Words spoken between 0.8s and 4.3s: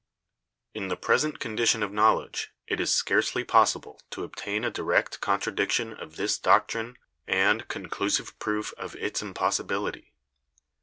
the present condition of knowledge it is scarcely pos sible to